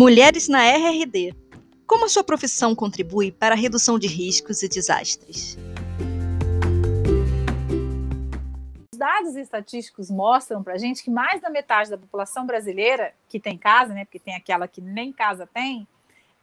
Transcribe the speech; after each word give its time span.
Mulheres 0.00 0.48
na 0.48 0.64
RRD. 0.64 1.34
Como 1.86 2.06
a 2.06 2.08
sua 2.08 2.24
profissão 2.24 2.74
contribui 2.74 3.30
para 3.30 3.54
a 3.54 3.58
redução 3.58 3.98
de 3.98 4.06
riscos 4.06 4.62
e 4.62 4.66
desastres? 4.66 5.58
Os 8.90 8.98
dados 8.98 9.36
estatísticos 9.36 10.10
mostram 10.10 10.62
para 10.62 10.72
a 10.72 10.78
gente 10.78 11.04
que 11.04 11.10
mais 11.10 11.42
da 11.42 11.50
metade 11.50 11.90
da 11.90 11.98
população 11.98 12.46
brasileira 12.46 13.12
que 13.28 13.38
tem 13.38 13.58
casa, 13.58 13.92
né, 13.92 14.06
porque 14.06 14.18
tem 14.18 14.34
aquela 14.34 14.66
que 14.66 14.80
nem 14.80 15.12
casa 15.12 15.46
tem, 15.46 15.86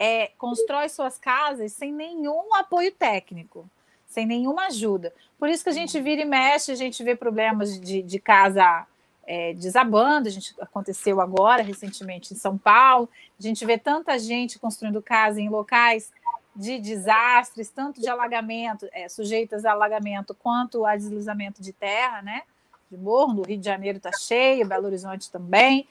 é, 0.00 0.32
constrói 0.36 0.88
suas 0.88 1.16
casas 1.16 1.72
sem 1.74 1.92
nenhum 1.92 2.52
apoio 2.56 2.90
técnico, 2.90 3.70
sem 4.08 4.26
nenhuma 4.26 4.66
ajuda. 4.66 5.14
Por 5.38 5.48
isso 5.48 5.62
que 5.62 5.70
a 5.70 5.74
gente 5.74 6.00
vira 6.00 6.22
e 6.22 6.24
mexe, 6.24 6.72
a 6.72 6.74
gente 6.74 7.04
vê 7.04 7.14
problemas 7.14 7.80
de, 7.80 8.02
de 8.02 8.18
casa 8.18 8.84
é, 9.26 9.52
desabando, 9.54 10.28
a 10.28 10.30
gente 10.30 10.54
aconteceu 10.60 11.20
agora 11.20 11.62
recentemente 11.62 12.34
em 12.34 12.36
São 12.36 12.56
Paulo. 12.58 13.08
A 13.38 13.42
gente 13.42 13.64
vê 13.64 13.78
tanta 13.78 14.18
gente 14.18 14.58
construindo 14.58 15.00
casa 15.02 15.40
em 15.40 15.48
locais 15.48 16.12
de 16.54 16.78
desastres, 16.78 17.68
tanto 17.68 18.00
de 18.00 18.08
alagamento, 18.08 18.88
é, 18.92 19.08
sujeitas 19.08 19.64
a 19.64 19.72
alagamento, 19.72 20.34
quanto 20.34 20.86
a 20.86 20.96
deslizamento 20.96 21.60
de 21.60 21.72
terra, 21.72 22.22
né? 22.22 22.42
De 22.90 22.96
morro, 22.96 23.34
no 23.34 23.42
Rio 23.42 23.58
de 23.58 23.64
Janeiro 23.64 23.98
está 23.98 24.12
cheio, 24.12 24.66
Belo 24.66 24.86
Horizonte 24.86 25.30
também. 25.30 25.88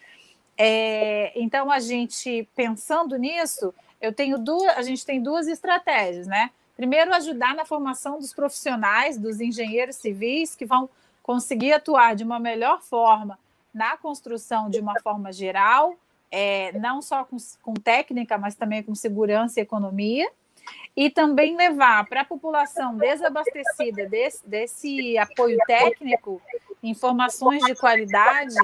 É, 0.57 1.33
então, 1.35 1.69
a 1.69 1.79
gente, 1.79 2.47
pensando 2.55 3.17
nisso, 3.17 3.73
eu 3.99 4.13
tenho 4.13 4.37
duas, 4.37 4.77
a 4.77 4.81
gente 4.81 5.05
tem 5.05 5.21
duas 5.21 5.47
estratégias, 5.47 6.27
né? 6.27 6.51
Primeiro, 6.77 7.13
ajudar 7.13 7.55
na 7.55 7.65
formação 7.65 8.19
dos 8.19 8.33
profissionais, 8.33 9.17
dos 9.17 9.41
engenheiros 9.41 9.97
civis, 9.97 10.55
que 10.55 10.65
vão 10.65 10.89
conseguir 11.23 11.73
atuar 11.73 12.15
de 12.15 12.23
uma 12.23 12.37
melhor 12.37 12.81
forma 12.81 13.39
na 13.73 13.97
construção 13.97 14.69
de 14.69 14.79
uma 14.79 14.99
forma 15.01 15.31
geral, 15.31 15.95
é, 16.29 16.71
não 16.77 17.01
só 17.01 17.23
com, 17.23 17.37
com 17.63 17.73
técnica, 17.73 18.37
mas 18.37 18.53
também 18.53 18.83
com 18.83 18.93
segurança 18.93 19.59
e 19.59 19.63
economia, 19.63 20.29
e 20.95 21.09
também 21.09 21.55
levar 21.55 22.05
para 22.07 22.21
a 22.21 22.25
população 22.25 22.97
desabastecida 22.97 24.07
desse, 24.07 24.47
desse 24.47 25.17
apoio 25.17 25.57
técnico 25.65 26.41
informações 26.83 27.63
de 27.63 27.73
qualidade 27.73 28.55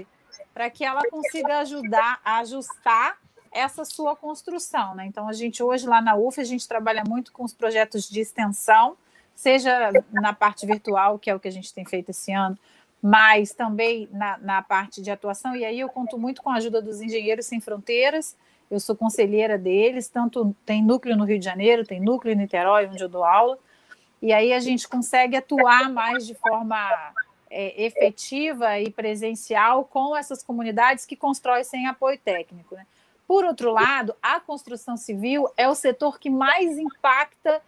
para 0.54 0.70
que 0.70 0.84
ela 0.84 1.02
consiga 1.10 1.60
ajudar 1.60 2.20
a 2.24 2.40
ajustar 2.40 3.18
essa 3.52 3.84
sua 3.84 4.16
construção. 4.16 4.94
Né? 4.94 5.06
Então, 5.06 5.28
a 5.28 5.34
gente 5.34 5.64
hoje 5.64 5.88
lá 5.88 6.02
na 6.02 6.16
UF, 6.16 6.40
a 6.40 6.44
gente 6.44 6.68
trabalha 6.68 7.04
muito 7.08 7.32
com 7.32 7.44
os 7.44 7.54
projetos 7.54 8.08
de 8.08 8.20
extensão, 8.20 8.96
seja 9.40 9.90
na 10.12 10.34
parte 10.34 10.66
virtual, 10.66 11.18
que 11.18 11.30
é 11.30 11.34
o 11.34 11.40
que 11.40 11.48
a 11.48 11.52
gente 11.52 11.74
tem 11.74 11.86
feito 11.86 12.10
esse 12.10 12.30
ano, 12.34 12.60
mas 13.02 13.54
também 13.54 14.10
na, 14.12 14.38
na 14.40 14.62
parte 14.62 15.02
de 15.02 15.10
atuação. 15.10 15.56
E 15.56 15.64
aí 15.64 15.80
eu 15.80 15.88
conto 15.88 16.18
muito 16.18 16.42
com 16.42 16.50
a 16.50 16.56
ajuda 16.56 16.82
dos 16.82 17.00
Engenheiros 17.00 17.46
Sem 17.46 17.62
Fronteiras, 17.62 18.36
eu 18.70 18.82
sou 18.82 18.98
conselheira 18.98 19.58
deles, 19.58 20.10
tanto 20.10 20.54
tem 20.66 20.84
núcleo 20.84 21.16
no 21.16 21.24
Rio 21.24 21.40
de 21.40 21.46
Janeiro, 21.46 21.86
tem 21.86 22.02
núcleo 22.02 22.34
em 22.34 22.36
Niterói, 22.36 22.88
onde 22.88 23.02
eu 23.02 23.08
dou 23.08 23.24
aula, 23.24 23.58
e 24.22 24.34
aí 24.34 24.52
a 24.52 24.60
gente 24.60 24.86
consegue 24.90 25.38
atuar 25.38 25.90
mais 25.90 26.28
de 26.28 26.34
forma 26.34 27.14
é, 27.50 27.86
efetiva 27.86 28.78
e 28.78 28.92
presencial 28.92 29.86
com 29.86 30.18
essas 30.18 30.44
comunidades 30.44 31.06
que 31.06 31.16
constroem 31.16 31.64
sem 31.64 31.88
apoio 31.88 32.20
técnico. 32.20 32.76
Né? 32.76 32.86
Por 33.26 33.46
outro 33.46 33.72
lado, 33.72 34.14
a 34.22 34.42
construção 34.42 34.98
civil 34.98 35.48
é 35.56 35.70
o 35.70 35.76
setor 35.76 36.20
que 36.20 36.30
mais 36.30 36.78
impacta 36.78 37.62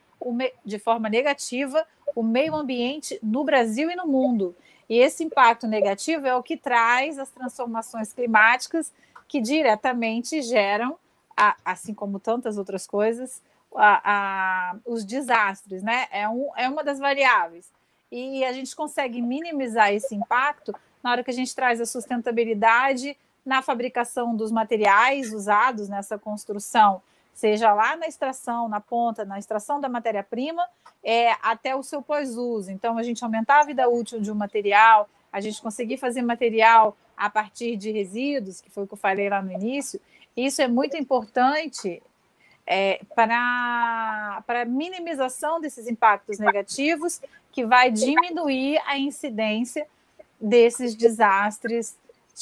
de 0.66 0.80
forma 0.80 1.09
negativa 1.09 1.86
o 2.16 2.23
meio 2.23 2.55
ambiente 2.55 3.19
no 3.22 3.44
Brasil 3.44 3.89
e 3.89 3.95
no 3.95 4.08
mundo. 4.08 4.55
E 4.89 4.97
esse 4.97 5.23
impacto 5.23 5.67
negativo 5.67 6.28
é 6.28 6.36
o 6.36 6.44
que 6.44 6.58
traz 6.58 7.17
as 7.17 7.30
transformações 7.30 8.11
climáticas 8.11 8.91
que 9.28 9.39
diretamente 9.39 10.41
geram, 10.41 10.97
assim 11.63 11.94
como 11.94 12.19
tantas 12.19 12.58
outras 12.58 12.86
coisas, 12.86 13.41
a, 13.73 14.02
a, 14.03 14.75
os 14.85 15.06
desastres, 15.06 15.81
né? 15.81 16.07
É, 16.12 16.28
um, 16.28 16.51
é 16.57 16.67
uma 16.67 16.84
das 16.84 17.00
variáveis. 17.00 17.72
E 18.12 18.44
a 18.44 18.51
gente 18.51 18.75
consegue 18.75 19.22
minimizar 19.22 19.94
esse 19.94 20.13
impacto 20.13 20.75
na 21.01 21.12
hora 21.12 21.23
que 21.23 21.31
a 21.31 21.34
gente 21.34 21.56
traz 21.56 21.79
a 21.79 21.85
sustentabilidade 21.85 23.17
na 23.46 23.62
fabricação 23.62 24.35
dos 24.35 24.51
materiais 24.51 25.34
usados 25.34 25.88
nessa 25.88 26.17
construção 26.17 27.01
seja 27.34 27.74
lá 27.74 27.96
na 27.96 28.08
extração, 28.08 28.68
na 28.68 28.80
ponta, 28.80 29.25
na 29.25 29.40
extração 29.40 29.80
da 29.80 29.90
matéria-prima, 29.90 30.68
é, 31.03 31.31
até 31.42 31.75
o 31.75 31.84
seu 31.84 32.02
pós-uso. 32.02 32.72
Então, 32.72 32.97
a 32.97 33.03
gente 33.03 33.24
aumentar 33.24 33.62
a 33.62 33.66
vida 33.66 33.90
útil 33.90 34.19
de 34.19 34.31
um 34.31 34.36
material, 34.36 35.09
a 35.31 35.41
gente 35.41 35.62
conseguir 35.62 35.97
fazer 35.97 36.22
material 36.22 36.96
a 37.16 37.30
partir 37.30 37.78
de 37.78 37.91
resíduos, 37.91 38.62
que 38.62 38.70
foi 38.70 38.84
o 38.84 38.88
que 38.88 38.94
eu 38.94 38.97
falei 38.97 39.30
lá 39.30 39.41
no 39.41 39.52
início, 39.52 40.00
isso 40.36 40.62
é 40.62 40.68
muito 40.68 40.97
importante 40.97 42.02
é, 42.66 43.02
para, 43.16 44.44
a 44.47 44.66
minimização 44.66 45.59
desses 45.59 45.88
impactos 45.88 46.40
negativos, 46.40 47.22
que 47.52 47.66
vai 47.66 47.91
diminuir 47.91 48.81
a 48.86 48.97
incidência 48.97 49.86
desses 50.40 50.96
desastres 50.96 51.96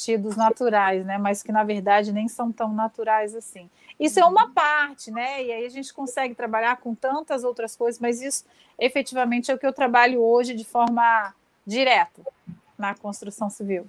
tidos 0.04 0.36
naturais, 0.36 1.04
né? 1.04 1.18
Mas 1.18 1.42
que 1.42 1.52
na 1.52 1.64
verdade 1.64 2.12
nem 2.12 2.28
são 2.28 2.50
tão 2.50 2.72
naturais 2.72 3.34
assim. 3.34 3.68
Isso 3.98 4.18
é 4.18 4.24
uma 4.24 4.50
parte, 4.50 5.10
né? 5.10 5.44
E 5.44 5.52
aí 5.52 5.66
a 5.66 5.68
gente 5.68 5.92
consegue 5.92 6.34
trabalhar 6.34 6.76
com 6.78 6.94
tantas 6.94 7.44
outras 7.44 7.76
coisas, 7.76 8.00
mas 8.00 8.22
isso 8.22 8.44
efetivamente 8.78 9.50
é 9.50 9.54
o 9.54 9.58
que 9.58 9.66
eu 9.66 9.72
trabalho 9.72 10.22
hoje 10.22 10.54
de 10.54 10.64
forma 10.64 11.34
direta 11.66 12.22
na 12.78 12.94
construção 12.94 13.50
civil. 13.50 13.86